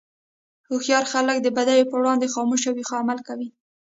هوښیار 0.67 1.05
خلک 1.13 1.37
د 1.41 1.47
بدیو 1.57 1.89
پر 1.89 1.97
وړاندې 2.01 2.31
خاموش 2.33 2.63
وي، 2.67 2.83
خو 2.87 2.93
عمل 3.01 3.19
کوي. 3.27 3.47